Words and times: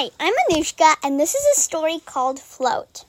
Hi, 0.00 0.08
I'm 0.18 0.32
Anushka, 0.48 0.94
and 1.04 1.20
this 1.20 1.34
is 1.34 1.44
a 1.44 1.60
story 1.60 1.98
called 1.98 2.40
Float. 2.40 3.04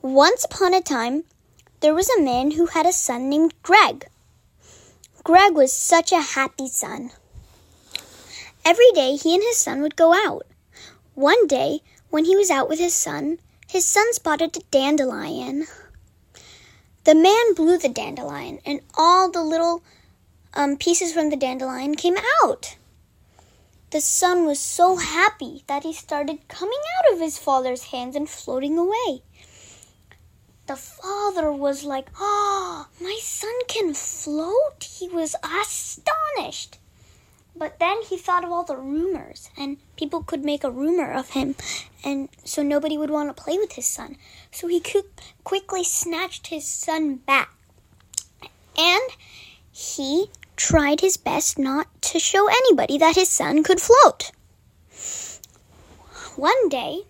Once 0.00 0.42
upon 0.42 0.72
a 0.72 0.80
time, 0.80 1.24
there 1.80 1.92
was 1.92 2.08
a 2.08 2.22
man 2.22 2.52
who 2.52 2.64
had 2.64 2.86
a 2.86 2.94
son 2.94 3.28
named 3.28 3.52
Greg. 3.62 4.06
Greg 5.22 5.52
was 5.52 5.74
such 5.74 6.12
a 6.12 6.32
happy 6.32 6.66
son. 6.66 7.10
Every 8.64 8.90
day, 8.94 9.16
he 9.16 9.34
and 9.34 9.42
his 9.42 9.58
son 9.58 9.82
would 9.82 9.96
go 9.96 10.14
out. 10.14 10.46
One 11.14 11.46
day, 11.46 11.80
when 12.08 12.24
he 12.24 12.34
was 12.34 12.50
out 12.50 12.70
with 12.70 12.78
his 12.78 12.94
son, 12.94 13.38
his 13.68 13.84
son 13.84 14.14
spotted 14.14 14.56
a 14.56 14.60
dandelion. 14.70 15.66
The 17.04 17.14
man 17.14 17.52
blew 17.54 17.76
the 17.76 17.90
dandelion, 17.90 18.60
and 18.64 18.80
all 18.96 19.30
the 19.30 19.44
little 19.44 19.82
um, 20.54 20.78
pieces 20.78 21.12
from 21.12 21.28
the 21.28 21.36
dandelion 21.36 21.96
came 21.96 22.16
out. 22.42 22.76
The 23.90 24.00
son 24.00 24.46
was 24.46 24.58
so 24.58 24.96
happy 24.96 25.62
that 25.68 25.84
he 25.84 25.92
started 25.92 26.48
coming 26.48 26.80
out 26.98 27.14
of 27.14 27.20
his 27.20 27.38
father's 27.38 27.84
hands 27.84 28.16
and 28.16 28.28
floating 28.28 28.76
away. 28.76 29.22
The 30.66 30.76
father 30.76 31.52
was 31.52 31.84
like, 31.84 32.08
Oh, 32.18 32.88
my 33.00 33.18
son 33.22 33.54
can 33.68 33.94
float? 33.94 34.82
He 34.82 35.08
was 35.08 35.36
astonished. 35.44 36.78
But 37.54 37.78
then 37.78 38.02
he 38.02 38.18
thought 38.18 38.44
of 38.44 38.52
all 38.52 38.64
the 38.64 38.76
rumors, 38.76 39.48
and 39.56 39.78
people 39.96 40.22
could 40.22 40.44
make 40.44 40.62
a 40.62 40.70
rumor 40.70 41.10
of 41.10 41.30
him, 41.30 41.54
and 42.04 42.28
so 42.44 42.62
nobody 42.62 42.98
would 42.98 43.08
want 43.08 43.34
to 43.34 43.42
play 43.42 43.56
with 43.56 43.72
his 43.72 43.86
son. 43.86 44.18
So 44.50 44.66
he 44.66 44.82
quickly 45.42 45.82
snatched 45.82 46.48
his 46.48 46.66
son 46.66 47.16
back, 47.16 47.54
and 48.76 49.02
he 49.72 50.26
tried 50.56 51.00
his 51.00 51.16
best 51.16 51.58
not 51.58 51.86
to 52.02 52.18
show 52.18 52.48
anybody 52.48 52.98
that 52.98 53.14
his 53.14 53.28
son 53.28 53.62
could 53.62 53.80
float. 53.80 54.32
One 56.36 56.68
day, 56.68 57.02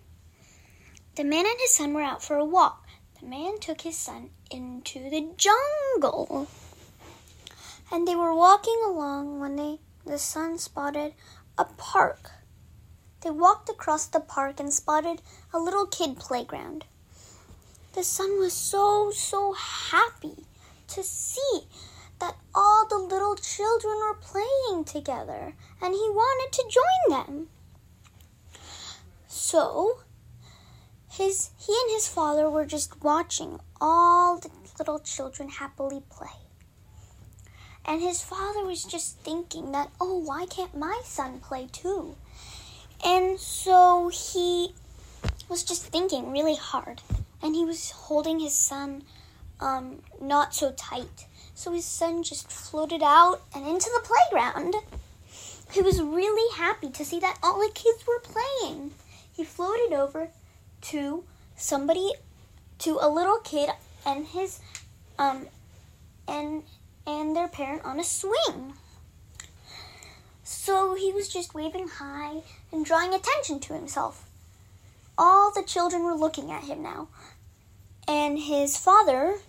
the 1.15 1.23
man 1.23 1.45
and 1.45 1.59
his 1.59 1.73
son 1.73 1.93
were 1.93 2.01
out 2.01 2.23
for 2.23 2.35
a 2.35 2.45
walk. 2.45 2.85
The 3.19 3.25
man 3.25 3.59
took 3.59 3.81
his 3.81 3.97
son 3.97 4.29
into 4.51 5.09
the 5.09 5.33
jungle. 5.37 6.47
And 7.91 8.07
they 8.07 8.15
were 8.15 8.35
walking 8.35 8.79
along 8.85 9.39
when 9.39 9.55
they 9.55 9.79
the 10.05 10.17
son 10.17 10.57
spotted 10.57 11.13
a 11.57 11.65
park. 11.65 12.31
They 13.21 13.31
walked 13.31 13.67
across 13.67 14.05
the 14.05 14.19
park 14.19 14.59
and 14.59 14.73
spotted 14.73 15.21
a 15.53 15.59
little 15.59 15.85
kid 15.85 16.17
playground. 16.17 16.85
The 17.93 18.03
son 18.03 18.39
was 18.39 18.53
so 18.53 19.11
so 19.11 19.53
happy 19.53 20.45
to 20.89 21.03
see 21.03 21.67
that 22.19 22.37
all 22.53 22.87
the 22.87 22.97
little 22.97 23.35
children 23.57 23.97
were 23.97 24.13
playing 24.13 24.83
together 24.83 25.55
and 25.81 25.93
he 25.93 26.09
wanted 26.11 26.51
to 26.53 26.69
join 26.69 27.17
them. 27.17 27.47
So, 29.27 30.01
his 31.09 31.49
he 31.57 31.73
and 31.73 31.91
his 31.91 32.07
father 32.07 32.49
were 32.49 32.65
just 32.65 33.01
watching 33.01 33.59
all 33.81 34.37
the 34.37 34.51
little 34.77 34.99
children 34.99 35.49
happily 35.49 36.03
play. 36.09 36.37
And 37.83 38.01
his 38.01 38.21
father 38.21 38.63
was 38.63 38.83
just 38.83 39.17
thinking 39.19 39.71
that, 39.71 39.89
"Oh, 39.99 40.17
why 40.17 40.45
can't 40.45 40.77
my 40.77 41.01
son 41.03 41.39
play 41.39 41.67
too?" 41.71 42.15
And 43.03 43.39
so 43.39 44.09
he 44.09 44.75
was 45.49 45.63
just 45.63 45.83
thinking 45.83 46.31
really 46.31 46.57
hard, 46.57 47.01
and 47.41 47.55
he 47.55 47.65
was 47.65 47.91
holding 47.91 48.39
his 48.39 48.53
son 48.53 49.03
um, 49.59 50.03
not 50.21 50.53
so 50.53 50.71
tight 50.73 51.25
so 51.57 51.71
his 51.71 51.85
son 51.85 52.21
just 52.21 52.51
floated 52.51 53.01
out 53.01 53.41
and 53.55 53.67
into 53.67 53.89
the 53.89 54.07
playground. 54.07 54.75
He 55.71 55.81
was 55.81 55.99
really 55.99 56.55
happy 56.55 56.91
to 56.91 57.03
see 57.03 57.19
that 57.19 57.39
all 57.41 57.57
the 57.57 57.73
kids 57.73 58.05
were 58.05 58.19
playing. 58.19 58.91
He 59.35 59.43
floated 59.43 59.91
over 59.91 60.29
to 60.81 61.23
somebody, 61.55 62.11
to 62.77 62.99
a 63.01 63.09
little 63.09 63.39
kid 63.39 63.71
and 64.05 64.27
his, 64.27 64.59
um, 65.17 65.47
and 66.27 66.61
and 67.07 67.35
their 67.35 67.47
parent 67.47 67.83
on 67.83 67.99
a 67.99 68.03
swing. 68.03 68.73
So 70.43 70.93
he 70.93 71.11
was 71.11 71.27
just 71.27 71.55
waving 71.55 71.87
high 71.87 72.43
and 72.71 72.85
drawing 72.85 73.15
attention 73.15 73.59
to 73.61 73.73
himself. 73.73 74.29
All 75.17 75.51
the 75.51 75.63
children 75.63 76.03
were 76.03 76.13
looking 76.13 76.51
at 76.51 76.65
him 76.65 76.83
now. 76.83 77.07
And 78.07 78.37
his 78.37 78.77
father 78.77 79.39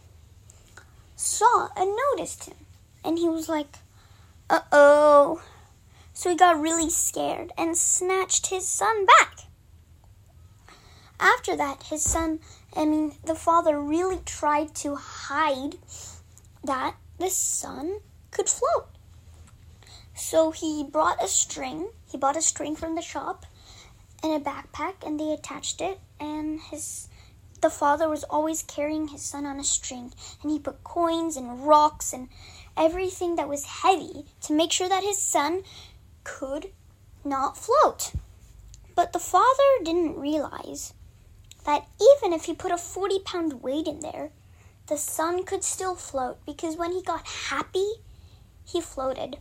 saw 1.39 1.69
and 1.77 1.97
noticed 2.11 2.45
him. 2.45 2.57
And 3.05 3.19
he 3.19 3.29
was 3.29 3.49
like, 3.49 3.79
uh 4.51 4.61
oh. 4.73 5.43
So 6.13 6.31
he 6.31 6.37
got 6.37 6.61
really 6.61 6.91
scared 6.91 7.53
and 7.57 7.77
snatched 7.77 8.49
his 8.49 8.67
son 8.67 9.07
back. 9.07 9.39
After 11.21 11.57
that, 11.57 11.85
his 11.85 12.03
son, 12.03 12.41
I 12.75 12.85
mean, 12.85 13.13
the 13.25 13.35
father 13.35 13.81
really 13.81 14.21
tried 14.25 14.75
to 14.77 14.97
hide 14.97 15.77
that 16.65 16.97
the 17.19 17.31
son 17.31 18.01
could 18.31 18.49
float. 18.49 18.89
So 20.15 20.51
he 20.51 20.85
brought 20.85 21.23
a 21.23 21.29
string, 21.29 21.91
he 22.11 22.19
bought 22.19 22.37
a 22.37 22.43
string 22.43 22.75
from 22.75 22.97
the 22.97 23.03
shop 23.03 23.47
and 24.23 24.33
a 24.33 24.45
backpack, 24.45 25.07
and 25.07 25.19
they 25.19 25.33
attached 25.33 25.81
it, 25.81 26.01
and 26.19 26.61
his 26.61 27.09
the 27.61 27.71
father 27.71 28.09
was 28.09 28.25
always 28.25 28.63
carrying 28.63 29.09
his 29.09 29.23
son 29.23 29.47
on 29.47 29.59
a 29.59 29.65
string, 29.65 30.13
and 30.43 30.51
he 30.51 30.59
put 30.59 30.85
coins 30.85 31.37
and 31.37 31.67
rocks 31.67 32.13
and 32.13 32.29
everything 32.77 33.37
that 33.37 33.49
was 33.49 33.65
heavy 33.65 34.25
to 34.43 34.53
make 34.53 34.73
sure 34.73 34.89
that 34.89 35.03
his 35.03 35.21
son 35.21 35.63
could 36.25 36.71
not 37.25 37.57
float. 37.57 38.13
But 38.95 39.13
the 39.13 39.19
father 39.19 39.85
didn't 39.85 40.19
realize 40.19 40.95
that 41.65 41.87
even 42.01 42.33
if 42.33 42.45
he 42.45 42.55
put 42.55 42.73
a 42.73 42.79
40 42.79 43.21
pound 43.21 43.63
weight 43.63 43.87
in 43.87 44.01
there, 44.01 44.31
the 44.87 44.97
son 44.97 45.45
could 45.45 45.63
still 45.63 45.95
float 45.95 46.39
because 46.47 46.77
when 46.77 46.93
he 46.93 47.03
got 47.03 47.27
happy, 47.27 47.93
he 48.65 48.81
floated. 48.81 49.39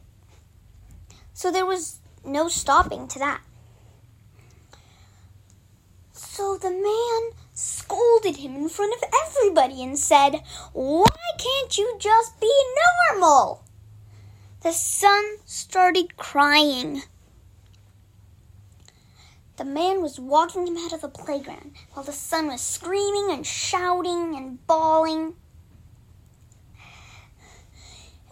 So 1.34 1.52
there 1.52 1.66
was 1.66 2.00
no 2.26 2.50
stopping 2.50 3.08
to 3.08 3.20
that. 3.20 3.42
So 6.12 6.58
the 6.58 6.72
man 6.72 7.47
scolded 7.58 8.36
him 8.38 8.56
in 8.56 8.70
front 8.70 8.94
of 8.94 9.10
everybody 9.26 9.82
and 9.82 9.98
said, 9.98 10.44
Why 10.74 11.08
can't 11.40 11.76
you 11.76 11.98
just 12.00 12.40
be 12.40 12.54
normal? 13.12 13.64
The 14.62 14.72
son 14.72 15.38
started 15.44 16.18
crying. 16.18 17.02
The 19.56 19.66
man 19.66 20.04
was 20.04 20.20
walking 20.20 20.68
him 20.68 20.78
out 20.78 20.94
of 20.94 21.02
the 21.02 21.10
playground 21.10 21.72
while 21.94 22.06
the 22.06 22.12
son 22.12 22.46
was 22.46 22.62
screaming 22.62 23.30
and 23.32 23.44
shouting 23.44 24.36
and 24.36 24.66
bawling. 24.68 25.34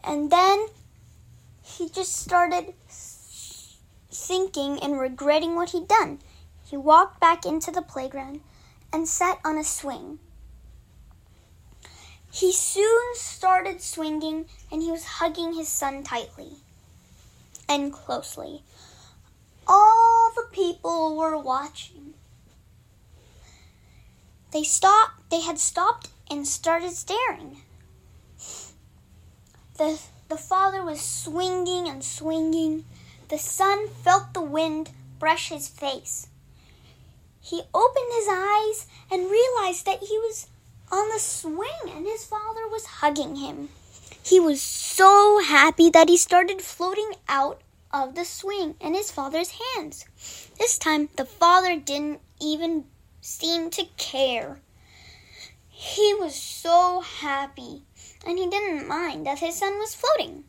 And 0.03 0.29
then 0.29 0.67
he 1.63 1.89
just 1.89 2.15
started 2.15 2.75
thinking 4.11 4.77
and 4.83 4.99
regretting 4.99 5.55
what 5.55 5.71
he'd 5.71 5.87
done. 5.87 6.19
He 6.63 6.77
walked 6.77 7.19
back 7.19 7.43
into 7.43 7.71
the 7.71 7.81
playground 7.81 8.41
and 8.95 9.09
sat 9.09 9.37
on 9.43 9.57
a 9.57 9.63
swing. 9.63 10.19
He 12.31 12.53
soon 12.53 13.03
started 13.15 13.81
swinging 13.81 14.45
and 14.71 14.81
he 14.81 14.89
was 14.89 15.03
hugging 15.19 15.53
his 15.53 15.67
son 15.67 16.01
tightly 16.01 16.53
and 17.67 17.91
closely. 17.91 18.63
All 19.67 20.31
the 20.33 20.47
people 20.49 21.17
were 21.17 21.37
watching. 21.37 22.13
They 24.53 24.63
stopped, 24.63 25.29
they 25.29 25.41
had 25.41 25.59
stopped 25.59 26.07
and 26.31 26.47
started 26.47 26.91
staring. 26.91 27.63
The, 29.77 29.99
the 30.29 30.37
father 30.37 30.85
was 30.85 31.01
swinging 31.01 31.89
and 31.89 32.01
swinging. 32.01 32.85
The 33.27 33.39
son 33.39 33.89
felt 33.89 34.33
the 34.33 34.41
wind 34.41 34.91
brush 35.19 35.49
his 35.49 35.67
face 35.67 36.29
he 37.45 37.61
opened 37.75 38.11
his 38.11 38.27
eyes 38.27 38.87
and 39.11 39.29
realized 39.29 39.85
that 39.85 39.99
he 39.99 40.17
was 40.17 40.47
on 40.91 41.09
the 41.09 41.19
swing 41.19 41.93
and 41.93 42.07
his 42.07 42.25
father 42.25 42.67
was 42.67 42.85
hugging 42.85 43.35
him. 43.35 43.69
He 44.23 44.39
was 44.39 44.59
so 44.63 45.39
happy 45.45 45.91
that 45.91 46.09
he 46.09 46.17
started 46.17 46.59
floating 46.59 47.11
out 47.29 47.61
of 47.93 48.15
the 48.15 48.25
swing 48.25 48.73
in 48.81 48.95
his 48.95 49.11
father's 49.11 49.59
hands. 49.75 50.05
This 50.57 50.79
time, 50.79 51.09
the 51.17 51.25
father 51.25 51.79
didn't 51.79 52.21
even 52.41 52.85
seem 53.21 53.69
to 53.71 53.85
care. 53.95 54.59
He 55.69 56.15
was 56.15 56.33
so 56.33 57.01
happy, 57.01 57.83
and 58.25 58.39
he 58.39 58.47
didn't 58.47 58.87
mind 58.87 59.27
that 59.27 59.37
his 59.37 59.55
son 59.55 59.77
was 59.77 59.93
floating. 59.93 60.45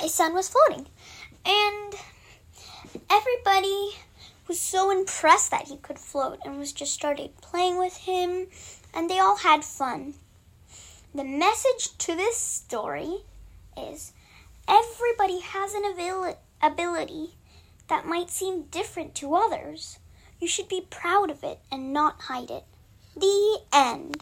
His 0.00 0.12
son 0.12 0.34
was 0.34 0.50
floating, 0.50 0.86
and 1.46 1.94
everybody 3.10 3.96
was 4.48 4.58
so 4.58 4.90
impressed 4.90 5.50
that 5.50 5.68
he 5.68 5.76
could 5.76 5.98
float 5.98 6.38
and 6.44 6.58
was 6.58 6.72
just 6.72 6.94
started 6.94 7.40
playing 7.42 7.76
with 7.78 7.98
him, 7.98 8.46
and 8.94 9.08
they 9.08 9.18
all 9.18 9.36
had 9.36 9.62
fun. 9.62 10.14
The 11.14 11.24
message 11.24 11.96
to 11.98 12.16
this 12.16 12.36
story 12.36 13.18
is 13.76 14.12
everybody 14.66 15.40
has 15.40 15.74
an 15.74 15.84
ability 16.62 17.34
that 17.88 18.06
might 18.06 18.30
seem 18.30 18.62
different 18.70 19.14
to 19.16 19.34
others. 19.34 19.98
You 20.40 20.48
should 20.48 20.68
be 20.68 20.86
proud 20.88 21.30
of 21.30 21.44
it 21.44 21.60
and 21.70 21.92
not 21.92 22.22
hide 22.22 22.50
it. 22.50 22.64
The 23.16 23.60
end. 23.72 24.16